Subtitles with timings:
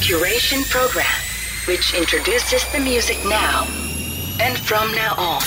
[0.00, 1.04] curation program,
[1.66, 3.64] which introduces the music now
[4.40, 5.40] and from now on.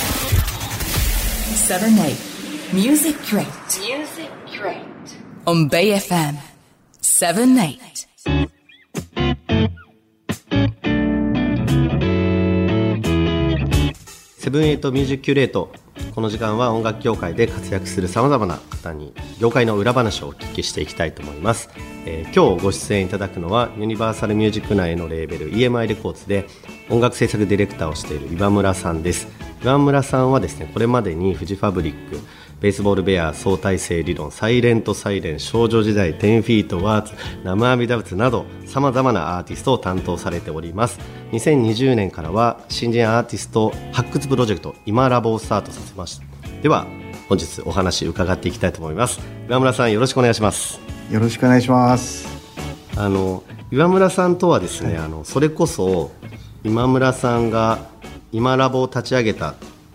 [1.56, 2.18] 7 8
[2.74, 3.48] Music Curate
[3.80, 5.18] Music Curate.
[5.48, 6.38] on Bay FM
[7.02, 8.08] 7 8
[14.44, 15.72] seven eight Music Curate
[16.14, 21.70] この時間は音楽業界で活躍するさまざまな方に業界の裏話をお聞きしていきたいと思います、
[22.06, 26.46] えー今日ご出演いただくのはユニバーサルミュージック内のレーベル EMI レコーツで
[26.90, 29.30] 音楽制作ディレクターをしている岩村さんです。
[29.64, 32.20] 岩村さんはですねこれまでにフジファブリック
[32.64, 37.14] ベースボールベア相対性理論サイレントサイレン少女時代10フィートワーツ
[37.44, 40.98] 生阿弥陀仏などさまざまなアーティストを担当されております。
[41.34, 46.24] 2020年からは新人アーティスト発掘プロジェクト今ラボをスタートさせました。
[46.62, 46.88] では
[47.28, 49.20] 本日お話伺っていきたいと思います。
[49.50, 50.80] 岩村さんよろしくお願いします。
[51.12, 52.26] よろしくお願いします。
[52.96, 56.12] あの岩村さんとはですね、あのそれこそ
[56.64, 57.80] 今村さんが
[58.32, 59.54] 今ラボを立ち上げた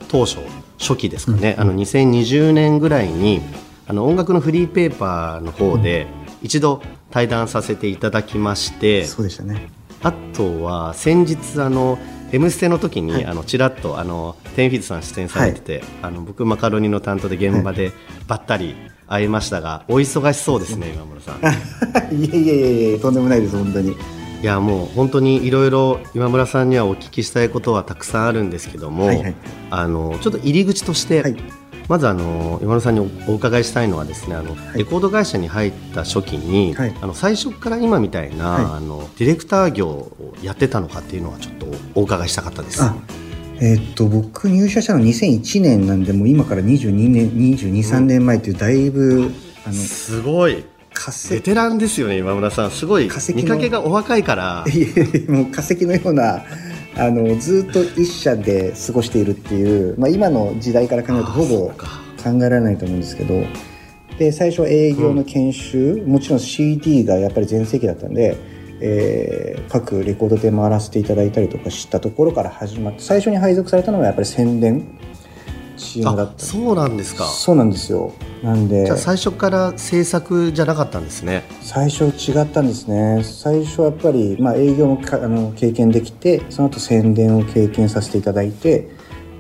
[0.08, 0.41] 当初
[0.79, 3.41] 初期ですかね、あの2020年ぐらいに
[3.87, 6.07] あの音楽のフリーペーパーの方で
[6.43, 9.71] 一度対談させていただきまして、そうでしたね。
[10.03, 11.99] あとは先日あの
[12.31, 17.93] 「M ステ」の時に、あのちらっとあのテンフィーズさん出演されてて、あの僕マカロニの担当で現場で
[18.29, 18.77] ばったり
[19.09, 21.41] 会いましたが、お忙しそうですね今村さん。
[22.15, 23.97] いえいえいえ、とんでもないです、本当に。
[24.41, 29.34] いやもう本当にいろいろ今村さんにはお聞きしたいことはたくさんあるんですけども、はいはい。
[29.70, 31.36] あのちょっと入り口として、はい。
[31.89, 36.94] まずあの今村さんにおお伺いしたいのはですねあの、レコード会社に入った初期に、はい。
[37.00, 38.64] あの最初から今みたいな、はい。
[38.64, 41.66] あのディレクター業をやってたのかっていうのはちょっと
[41.97, 42.81] お伺いしたかったです。
[42.83, 42.94] あ、
[43.61, 49.33] えーっと、僕入社したの2001年なんで、もう今から22年、22、3年前っていう、だいぶ、
[49.64, 50.64] あの、すごい
[51.31, 52.70] ベテランですよね今村さん。
[52.70, 54.64] すごい化石の見かけがお若いから。
[55.28, 56.44] もう化石のような、
[56.97, 61.75] あの、ずっと一社で過ごしているっていう、まあ今の時代から考えるとほぼ考
[62.44, 63.43] えられないと思うんですけど。
[64.19, 68.37] で最初は営業の研修、もちろん CD がやっぱり全盛期だったんで、
[68.81, 74.87] えー各レコード店回らせていただいたりとかしたところから始まって最初に配属されたのはやっぱり宣伝
[75.76, 76.32] チームだった。
[76.32, 77.25] あそうなんですか。
[77.25, 78.12] そうなんですよ
[78.43, 78.84] なんで。
[78.84, 81.44] じゃあ最初から制作じゃなかったんですね。
[81.62, 83.22] 最初違ったんですね。
[83.25, 88.88] 最初はやっぱり、まあ、営業もかあの経験できてその後宣伝を経験させていただいて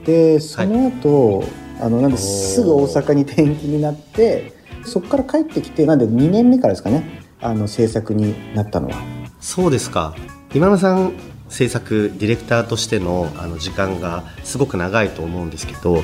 [0.04, 1.44] でその後、
[1.80, 4.52] あのなんですぐ大阪に転勤になって
[4.84, 7.22] そこから帰ってきてなんで2年目からですかね。
[7.40, 8.96] あの制作になったのは。
[9.40, 10.16] そうですか。
[10.54, 11.12] 今村さん
[11.48, 16.02] 制作ディレクターとしてのあの時間がすごく長いと思うんですけど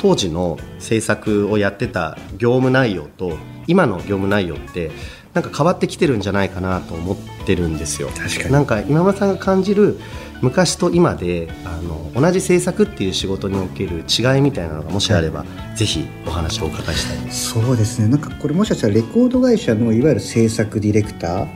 [0.00, 3.36] 当時の制作をやってた業務内容と
[3.66, 4.90] 今の業務内容って
[5.34, 8.08] なんか変わってきてるんじゃないかなと思ってるんですよ。
[8.08, 8.52] 確かに。
[8.52, 9.98] なんか今村さんが感じる
[10.40, 17.50] 昔と今であの同じ制作っていう仕事における違いみたいなのがもしあれば、ぜひお話をお伺いしたいです。
[17.50, 18.08] そうですね。
[18.08, 21.48] なんかこれもしかしたらレコード会社のいわゆる制作ディレクターっ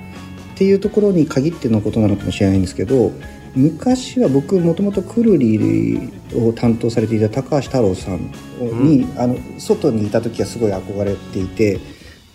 [0.56, 3.12] ていうところに限ってのことなのかもしれないんですけど
[3.54, 8.30] 昔は僕もともとくるりを担当されていた高橋太郎さん
[8.60, 11.80] に、あの外にいた時はすごい憧れていて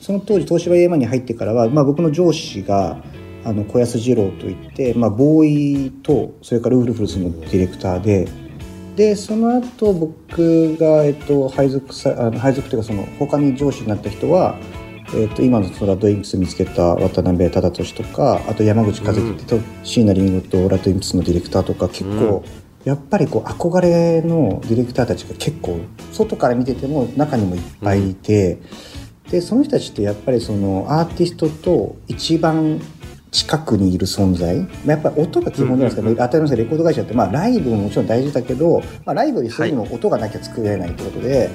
[0.01, 2.97] その当時東芝 AMA に入ってからは、まあ、僕の上司が
[3.43, 8.27] あの小安二郎といって、まあ、ボーイとそれからウルフルズのディレクターで
[8.95, 14.57] でその後僕が、えっと、配属さあの配属というかその他に上司になった人は、
[15.15, 22.43] えっと、今のそのラッドインプス見つけた渡辺忠俊とかあと山口和樹と椎名林檎とラッドインプスのディレクターとか結構、
[22.83, 25.79] やっぱりこう憧れのディレクターたちが結構
[26.11, 28.59] 外から見てても中にもいっぱいいて、
[29.31, 32.79] でその人たちってやっぱりそのアーティストと一番
[33.31, 34.59] 近くにいる存在。
[34.59, 41.49] まあやっぱり音が基本じゃないですか、当たり前レコード会社って、まあ、ライブももちろん大事だけど、まあ、ライブよりそういうのも音がなきゃ作れないってことで、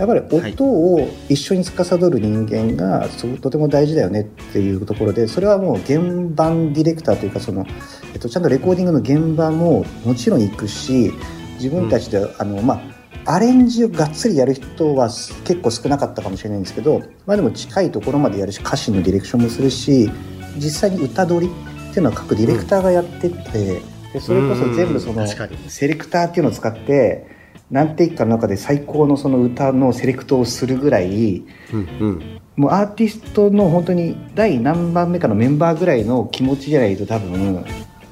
[0.00, 3.06] やっぱり音を一緒に司る人間が
[3.42, 7.66] とても大事だよねっていうところでそれはもう現場ディレクターというかその、
[8.14, 11.12] えっと、ちゃんとレコーディングの現場ももちろん行くし
[11.54, 20.10] 自分たちで、あのまあアレンジをがっつりやる人は結構少なかったかもしれないんですけど、まあ、でも近いところまでやるし歌詞のディレクションもするし
[20.56, 23.82] 実際に歌取りっていうのは各ディレクターがやってて、
[24.12, 27.39] でそれこそ全部そのセレクターっていうのを使って
[27.70, 32.40] 何テイクかの中で最高のその歌のセレクトをするぐらいうんうん。
[32.56, 37.64] もうアーティストの本当に第何番目かのメンバーぐらいの気持ちじゃないと多分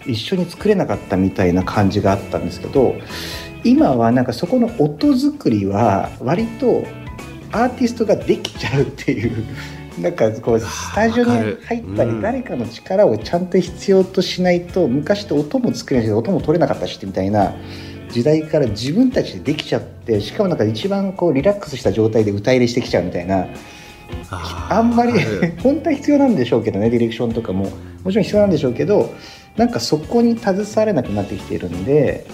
[0.06, 2.94] 一緒に作れなかったみたいな感じがあったんですけど
[3.64, 6.84] 今はなんかそこの音作りは割と
[7.52, 9.44] アーティストができちゃうっていう
[10.00, 11.30] なんかこうスタジオに
[11.64, 17.54] 入ったり誰かの力をちゃんと必要としないと昔って音も作れないし音も取れなかったしみたいな
[18.08, 23.46] 時代から自分たちでできちゃってしかもなんか一番こうリラックスした状態で歌入れしてきちゃうみたいな
[24.30, 25.12] あんまり
[25.62, 27.70] 本当は必要なんでしょうけどねディレクションとかも。
[28.04, 29.14] もちろん必要なんでしょうけど
[29.56, 32.26] なんかそこに携われなくなってきているんで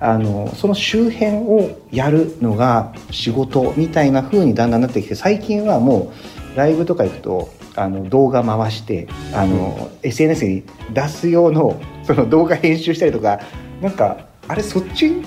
[0.00, 6.12] あのその周辺をやるのが仕事みたいな風にだんだんなってきて最近はも
[6.54, 13.40] うライブとか行くとあの動画回してあの、うん、SNS に出す用のその動画編集したりとか
[13.80, 15.08] なんかあれそっち？
[15.10, 15.24] み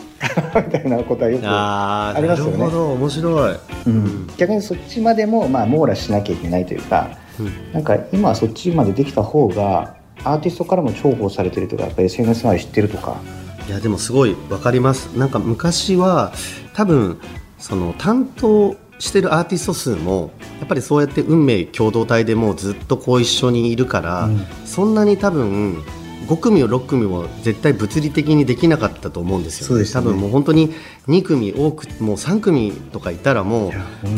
[0.71, 2.57] たいなことはよくありますよね。
[2.57, 3.55] なるほど面白い、
[3.87, 7.09] うん、逆にそっちまでも、まあ、網羅しなきゃいけないというか、
[7.39, 13.17] うん、なんか今はそっちまでできた方がアーティストからも重宝されてるとかやっぱ SNS まで知ってるとか。
[13.67, 15.07] いやでもすごい分かります。
[15.17, 16.33] なんか昔は
[16.73, 17.19] 多分
[17.57, 25.83] その担当してるアーティスト数もやっぱりそうやって運命共同体でもうずっとこう一緒にいるから、うん、そんなに多分
[26.25, 29.89] 5組を6組も絶対物理的にできなかったと思うんですよ、ね、ね。
[29.91, 30.73] 多分もう本当に
[31.07, 33.71] 2組多くもう3組とかいたらもう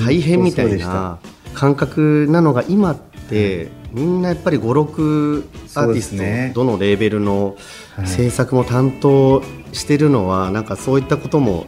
[0.06, 1.20] 大変みたいな
[1.54, 2.96] 感覚なのが今っ
[3.30, 5.44] てみんなやっぱり56
[5.76, 7.56] アーティスト、ね、どのレーベルの
[8.06, 11.68] 制作も担当してるのは、なんかそういったことも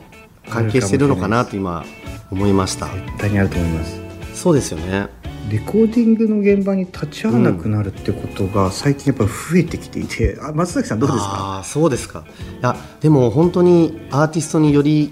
[0.50, 1.86] 関係してるのかなと今
[2.32, 2.88] 思いました。
[2.88, 4.00] 絶対にあると思います。
[4.34, 5.08] そうですよね
[5.50, 11.60] レコーディングの現場に立ち会わなくなるってことが最近やっぱり増えてきていて、うん、あ松崎さんどうですか？
[11.60, 12.26] あそうですか。
[12.60, 15.12] いやでも本当にアーティストにより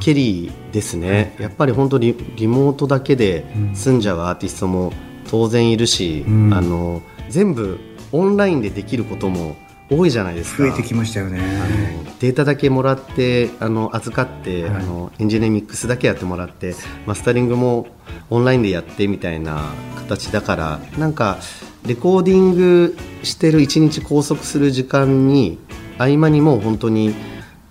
[0.00, 3.44] ケリーですね、うん、やっぱり本当にリモートだけで
[3.74, 4.00] 済ん。
[4.00, 4.92] じゃうアーティストも
[5.28, 7.78] 当然いるし、うん、あの全部
[8.12, 9.56] オンラインでできることも
[9.90, 10.62] 多いじゃないですか。
[10.64, 11.40] 増えてきましたよね。
[12.20, 16.74] データだけもらってあの預かって、はい、あのエンジニアミックスだけやってもらって
[17.06, 17.88] マスタリングも
[18.32, 21.38] オンラインでやってみたいな形だからなんか
[21.84, 25.58] レコーディングしてる1日拘束する時間に
[25.98, 27.14] 合間にもう本当に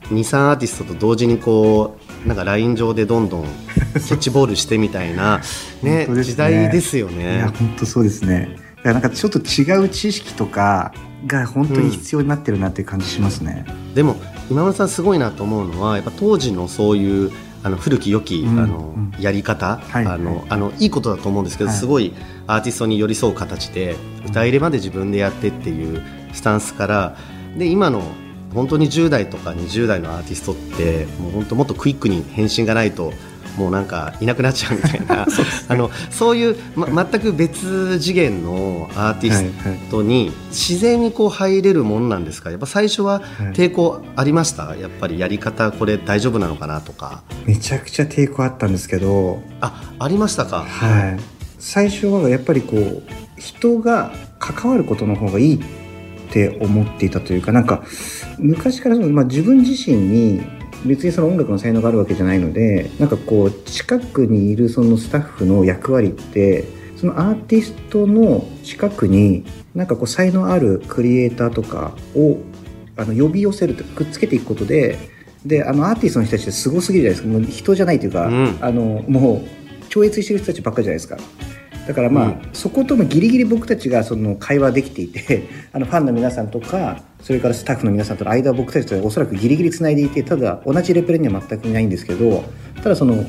[0.10, 5.42] 23アーティストと同時にこうなんかライン上でどんどんキャッチボールしてみたいな
[5.82, 7.38] ねね、時代ですよね。
[7.38, 8.56] いや本当そうですね。
[8.84, 10.94] なんかちょっと違う知識とか
[11.26, 13.66] が本当に必要になってるなっていう感じしますね。
[13.68, 14.18] うん、でも
[14.50, 17.32] 今村さんすごいなと思うのはやっぱ当時のそういう
[17.64, 22.14] あの古き良き、うん、あの、やり方、はい、あのあのいいことだと思うんですけど、はい、すごい
[22.48, 26.02] アーティストに寄り添う形で歌入れまで自分でやってっていう
[26.34, 27.16] スタンスから
[27.58, 28.02] で今の
[28.54, 33.14] 本当に10代とか20代のアーティストってもう本当もっとクイックに返信がないと
[33.58, 35.26] もうなんかいなくなっちゃうみたいな。
[35.68, 39.46] あのそういう、ま、全く別次元のアーティス
[39.90, 42.50] トに自然にこう入れるもんなんですか？
[42.52, 43.22] やっぱ最初は
[43.54, 47.24] 抵抗ありました、はい、やっぱりやり方これ大丈夫なのかなとか。
[47.46, 49.42] めちゃくちゃ抵抗あったんですけど。
[49.62, 50.66] あありましたか？
[50.68, 51.20] はい。
[51.60, 53.04] 最初はやっぱりこう
[53.38, 55.60] 人が関わることの方がいいっ
[56.32, 57.84] て思っていたというかなんか
[58.40, 60.42] 昔からその、まあ、自分自身に
[60.86, 66.66] 別にその音楽の才能があるわけじゃないのでなんかこう近くにいるそのスタッフの役割って
[66.98, 72.38] そのアーティストの近くになんかこう才能あるクリエイターとかを
[72.98, 74.98] あの呼び寄せるとくっつけていくことで
[75.46, 79.42] であのアーティストの人たちってすごすぎるじゃないですかもう人じゃないというか、うん、あのもう
[79.90, 81.18] 超越してる人たちばっかりじゃないですか。
[81.88, 92.44] だからまあ、うん、そこともギリギリ僕たちがその会話できていて あのファンの皆さんとかそれからスタッフの皆さんとの間を僕たちとおそらくギリギリつないでいてただ同じレベルには全くいないんですけど
[92.84, 93.24] ただその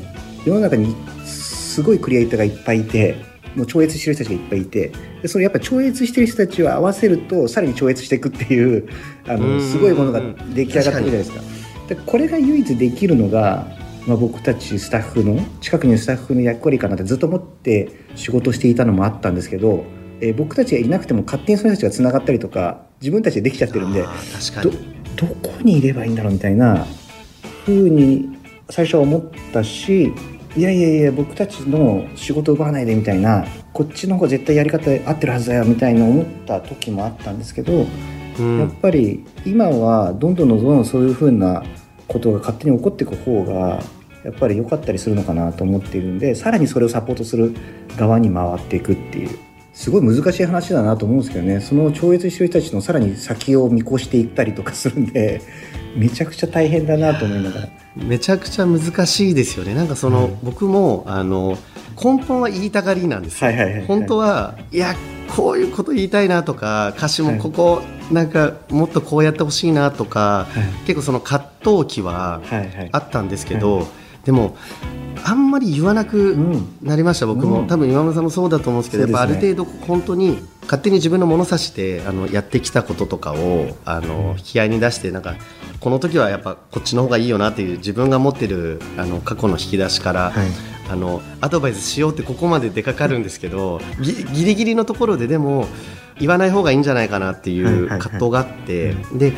[0.44, 3.16] 世の中にすごいクリエイターがいっぱいいて
[3.54, 8.88] もう超越してる人たちがいっぱいいてでそれやっぱ超越してる人たちを合わせるとさらに超越していくっていう
[9.26, 10.20] あのすごいものが
[10.54, 11.40] 出来上がってるじゃないですか。
[11.88, 13.66] でこれが唯一できるのが
[14.06, 19.84] まあ、僕たちスタッフの近くにいるスタッフの役割かなってずっと思って仕事していたのもあったんですけど、
[20.20, 24.04] えー、僕たちがいなくても勝手にその人たちがつながったりとか自分たちでできちゃってるんで
[24.62, 24.70] ど
[25.16, 26.86] どこにいればいいんだろうみたいな
[27.64, 28.36] ふうに
[28.70, 30.12] 最初は思ったし
[30.56, 37.86] いやいやいや僕たちの仕事奪わないでみたいなこっちの方が絶対やり方合ってるはずだよみたいな思った時もあったんですけど、
[38.38, 41.62] うん、やっぱり今はどんどんどんどんそういうふうな
[42.12, 43.82] ことが勝手に起こっていく方が
[44.24, 47.54] やっぱり良かったりするのかなと思っているんでさらにそれをサポートする
[47.96, 49.38] 側に回っていくっていう
[49.72, 51.60] すごい難しい話だなと思うんですけどね。
[51.60, 55.40] その超越してる人たちのさらに先を見越していったりとかするんで
[55.96, 57.68] めちゃくちゃ大変だなと思いながら。
[57.96, 59.74] めちゃくちゃ難しいですよね。
[59.74, 61.56] なんかその、うん、僕もあの
[62.02, 64.94] 根本は言いたがりなんですよ、はいはいはい、本当はいや
[65.28, 72.42] こういうこと言いたいなとか歌詞もここ、なんかもっとこうやってほしいなとか、はい、結構その葛藤期は
[72.92, 73.86] あったんですけど、
[74.24, 74.56] でも
[75.24, 76.78] あんまり言わなくん。
[76.82, 77.66] なりました、僕も、うん。
[77.66, 85.36] 多分今村さんもそうだと思うんですけど、やっぱある程度本当に勝手に自分の物差しであのやってきたこととかをあの引き合いに出してなんか
[85.80, 95.66] この時はやっぱこっちの方がいいよなっていう自分が持ってるあの過去の引き出しから、はいあのアドバイスしようってここまで出かかるんですけどぎギリギリのところででも
[96.18, 99.32] 言わない方がいいんじゃないかなっていはいう葛藤があって、で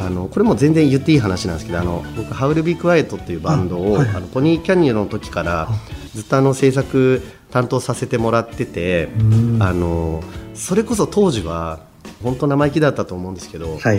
[0.00, 5.68] あのこれも全然言っていい話なんですけどあの僕「ハウル・ビー・クワイエット」っていうバンドを、あのポニーキャニオンの時から
[6.14, 9.62] ずっとあの制作担当させてもらっててうん。
[9.62, 10.22] あの
[10.54, 11.80] それこそ当時は
[12.22, 13.98] 本当生意気だったと思うんですけど、はいはい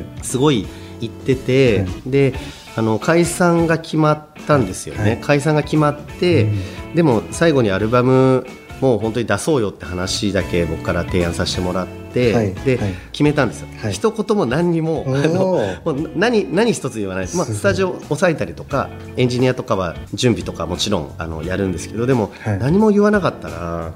[0.00, 0.04] い。
[0.22, 0.66] すごい
[1.00, 1.88] 行ってて、はい。
[2.06, 2.34] で
[2.76, 5.20] あの解散が決まったんですよね、はい。
[5.20, 6.48] 解散が決まって、
[6.94, 8.46] でも最後にアルバム
[8.80, 12.54] もう本当に出そうよって話だけ僕から提案させてもらって、はい。
[12.54, 12.94] で、はい。
[13.12, 13.92] 決めたんですよ、はい。
[13.92, 15.44] 一言も何にもあの
[15.84, 22.58] もう何何一つ言わないです、まあ、スタジオ押さえたりとかエンジニアとかは準備とかもちろんあのやるんですけどでも、はい。
[22.58, 23.92] 何も言わなかったら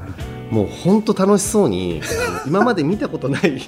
[0.50, 2.02] もう本当楽しそうに
[2.46, 3.62] 今まで見たことない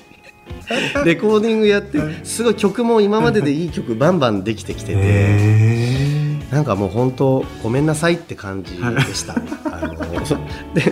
[1.04, 4.98] レコーディングやってすごい曲も今まででいい曲バンバンできてきてて。
[5.00, 6.16] へ
[6.50, 9.42] なんかもう本当ごめんなさいって感じでした、ね。
[9.64, 9.94] あの
[10.74, 10.82] で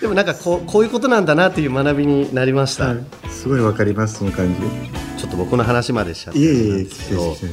[0.00, 2.86] でもなんかこうこういうことなんだなっていう学びになりました。
[2.94, 4.48] ーすごいわかりますその感
[5.18, 7.46] ちょっと僕の話までしちゃってじいえいなんえですけど、ちょ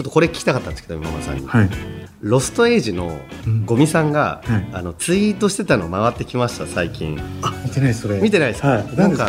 [0.00, 1.70] っとこれ聞きたかったんですけど今村さんに、はい。
[2.22, 3.20] ロストエイジの
[3.66, 4.68] ゴミさんが、はい。
[4.72, 7.20] あのツイートしてたの回ってきました最近。
[7.42, 8.18] あ見てないそれ。
[8.20, 8.68] 見てないですか？
[8.68, 8.96] はい。
[8.96, 9.28] なんか？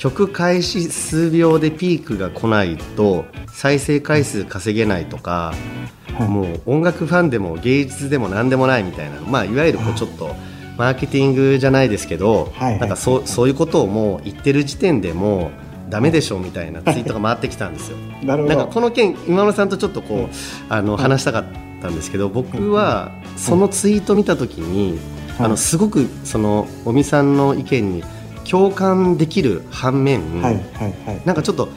[0.00, 5.90] 曲開始数秒でピークが来ないと再生回数稼げないとか、はい
[6.28, 10.34] もう音楽ファンでも芸術でも何でもないみたいな、まあ、いわゆるこうちょっと
[10.76, 12.80] マーケティングじゃないですけど、はいはい。
[12.80, 15.50] なんかそうそういうことをもう言ってる時点でも
[15.88, 17.96] うダメでしょみたいなツイートが回ってきたんですよ。
[18.22, 18.56] なるほど。
[18.56, 20.34] なんかこの件今村さんとちょっとこう
[20.68, 21.44] あの話したかっ
[21.80, 24.98] たんですけど僕はそのツイート見た時に
[25.38, 28.04] はいあのすごくその尾身さんの意見に
[28.48, 30.62] 共感できる反面、はいはい
[31.06, 31.22] はい。
[31.24, 31.68] なんかちょっと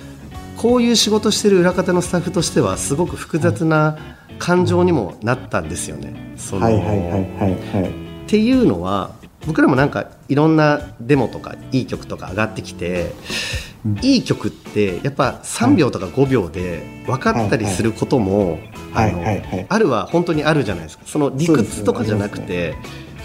[0.58, 3.98] こういう仕事してる裏方のスタッフとしてはすごく複雑な
[4.40, 6.16] 感情にもなったんですよね。
[6.36, 9.12] っていうのは
[9.46, 13.14] 僕らもなんかいろんなデモとかいい曲とか上がってきて、
[13.86, 14.00] うん。
[14.02, 18.60] いい曲ってやっぱ3秒とか5秒で分かったりすることも、
[18.94, 19.12] はい。
[19.12, 19.66] あのはいはい。
[19.68, 21.04] あるは本当にあるじゃないですか。
[21.06, 22.76] その理屈とかじゃなくて、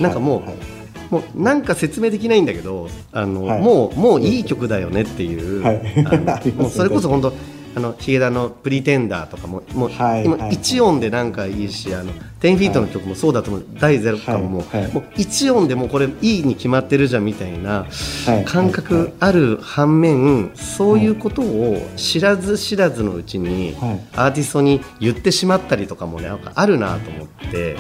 [0.01, 0.78] なんかもう、はいはい
[1.11, 3.63] もうなんか説明できないんだけどあの、はい。
[3.63, 5.83] もうもういい曲だよねっていう、はい。
[6.07, 7.33] あの もうそれこそ本当
[7.79, 10.51] あのヒゲダの「プリテンダー」とかももう、今はいはい。
[10.57, 14.83] 1音でなんかいいしあの10フィートの曲もそうだと思う、第ゼロとかももう,、はい。
[14.83, 14.93] はい。
[14.93, 17.87] もう1音でもうこれいいに決まってるじゃんみたいな
[18.27, 18.45] はい。
[18.45, 24.01] 感覚ある反面そういうことを知らず知らずのうちにはい。
[24.17, 27.77] アーティストに言ってしまったりとかもねなんかあるなと思って。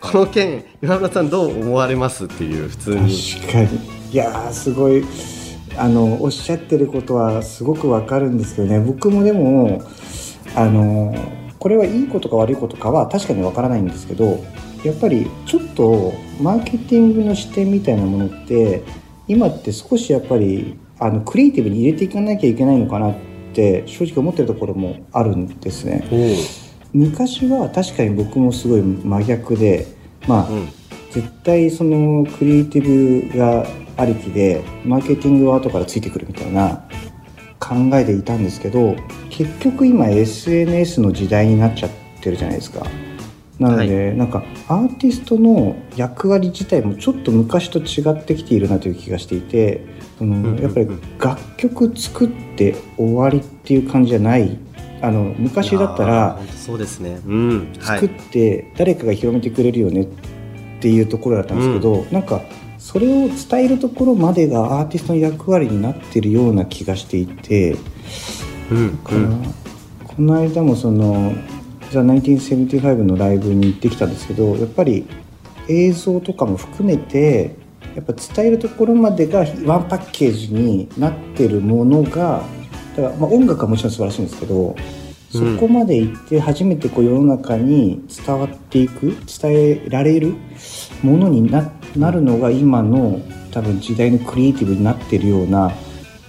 [0.00, 3.14] ここの件今村さんどう思われますっていう普通に。
[3.14, 3.68] 確かに。
[4.12, 5.04] いやーすごい
[5.76, 8.80] あのおっしゃってることはすごくわかるんですけどね。
[8.80, 9.82] 僕もでも
[10.54, 11.14] あの
[11.58, 14.44] これはいいことか悪いことかは確かにわからないんですけど
[14.84, 18.82] やっぱりちょっとマーケティングの視点みたいなものって
[19.28, 23.14] 今って少しやっぱりあのクリエイティブに入れていかなきゃいけないのかなっ
[23.54, 26.04] て正直思ってるところもあるんですね。
[26.92, 29.86] 昔は確かに僕もすごい真逆で
[30.26, 30.68] まあ、うん。
[31.12, 36.84] 絶対そのクリエイティブがありきでマーケティングは後からついてくるみたいな
[37.58, 38.96] 考えでいたんですけど
[39.30, 42.86] 結局今 SNS の時代になっちゃってるじゃないですか。
[43.58, 49.86] なので、なんかアーティストの役割自体もちょっと昔と違ってきているなという気がしていて
[50.18, 50.62] その、んうんうん。
[50.62, 54.58] やっぱり楽曲作って終わりっていう感じじゃない
[55.00, 57.20] あの昔だったらそうですね。
[57.26, 57.72] うん。
[57.78, 60.06] は作っいて誰かが広めてくれるよねっ
[60.80, 62.42] ていうところだったんですけど、なんか
[62.92, 67.76] それを伝えるところまでがアーティストの役割になってるような気がしていて、
[68.70, 69.54] うんこの
[70.04, 71.32] この間もその
[71.90, 75.06] 「ザ・1975」のライブに行ってきたんですけどやっぱり
[75.68, 77.56] 映像とかも含めて
[77.94, 82.42] やっぱ伝えるところまでがワンパッケージになってるものが
[82.96, 84.76] だからまあ音楽はもちろん素晴らしいんですけど
[85.30, 90.34] そこまで行って初めてこう世の中に伝わっていく伝えられる
[91.02, 93.20] ものにななるのが今の
[93.50, 95.72] 多分時代のクリエイティブになってるような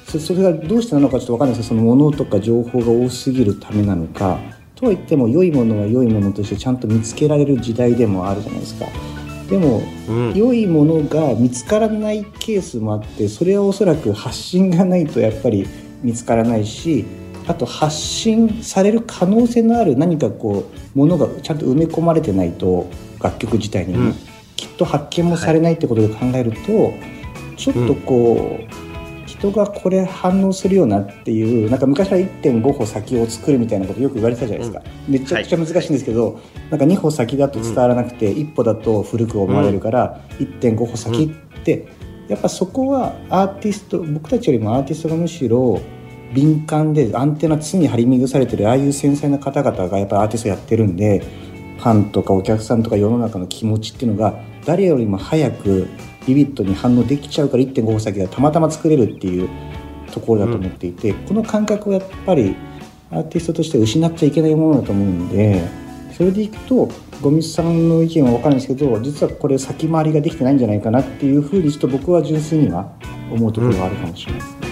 [0.08, 4.40] そそれがどうしてなのかちょっと分かんないですけどそのものとか情報が多すぎるためなのか。
[4.76, 8.86] とは言っても良いものは良いものとしてちゃんと見つけられる時代でもあるじゃないですか。
[9.50, 10.34] でもうん。
[10.34, 15.68] 良いものが見つからないケースもあってそれはおそらく発信がないとやっぱり
[16.02, 17.06] 見つからないし
[17.48, 22.88] あと発信される可能性のある何かこうものがちゃんと埋め込まれてないと
[23.22, 26.94] 楽曲自体にね、うんきっと発見もされないってことで考えると、
[27.56, 28.84] ちょっとこう、
[29.26, 41.24] 人がこれ反応するようなっていうなんか昔から1.5歩先を作るみたいなことよく言われてたじゃないですか、めちゃくちゃ難しいんですけど、なんか2歩先だと伝わらなくて、1歩だと古く思われるから、1.5歩先
[41.60, 41.88] って、
[42.28, 45.82] やっぱそこはアーティスト僕たちよりもアーティストがむしろ
[46.34, 51.24] 敏感でアンテナ常に張り巡されてるああいう繊細な方々がやっぱアーティストやってるんで
[51.78, 55.88] ファンとかお客さんとか世の中の気持ちっていうのが誰よりも早く
[56.26, 59.50] ビビッドに反応できちゃうから1.5歩先がたまたま作れるっていう
[60.12, 62.56] ところだと思っていて、この感覚をやっぱり
[63.14, 65.68] アーティストとして失っちゃいけないものだと思うんで
[66.12, 66.90] それでいくと
[67.22, 72.92] ゴミさんの意見は分かるんですけど実はこれ先回りができてないんじゃないかなっていうふうにちょっと僕は純粋には
[73.32, 74.68] 思うところがあるかもしれないですね。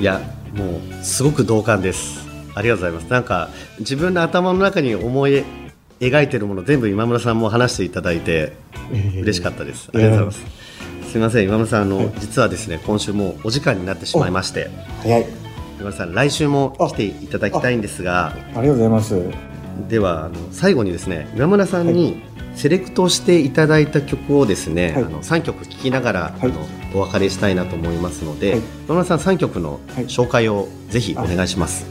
[0.00, 0.20] いや
[0.54, 0.64] も
[1.00, 5.44] うすごく同感ですありがとうございますなんか自分の頭の中に思い
[6.08, 8.52] 描いてるもの全部今村さんも話していただいて
[9.14, 11.10] 嬉しかったです、ありがとうございます。
[11.10, 14.70] すみません今村さんあの、実はですね今週もお時間になってしまいまして
[15.02, 15.26] 早い。
[15.76, 19.22] 今村さん来週も来ていただきたいんですがありがとうございます。
[19.88, 22.22] ではあの最後にですね今村さんに
[22.54, 25.04] セレクトしていただいた曲をですね、はい。
[25.04, 26.34] あの3曲聴きながら、はい。
[26.42, 28.60] あのお別れしたいなと思いますので、はい。
[28.86, 30.04] 今村さん3曲のはい。
[30.04, 31.86] 紹介をぜひお願いします、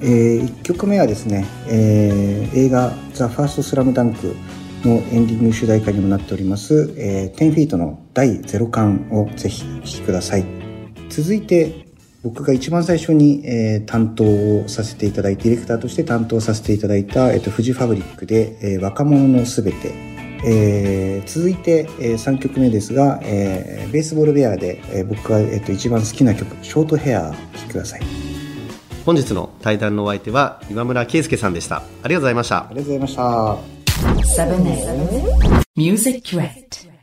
[0.00, 4.34] えー、1曲目はですね、えー映画「ザ・ファーストスラムダンク
[4.84, 10.44] のエンディング主題歌にもなっております、えー、10フィートの第0巻をぜひお聴きください。
[11.10, 11.86] 続いて
[12.22, 19.92] 僕が一番最初に、えー担当をさせていただいてディレクターとして担当させていただいた、えっとフジファブリックで「えー若者のすべて」
[20.44, 28.37] えー続いて、え3曲目ですが、えーベースボールベアで、えー僕が、えっと一番好きな曲「ショートヘア」お聴きください。
[29.08, 31.76] 本日の対談のお相手は今村圭介さんでした。
[31.76, 32.58] ありがとうございました。
[32.58, 33.22] ありがとうございました。
[34.42, 34.60] 7
[35.24, 36.97] 8 Music Direct.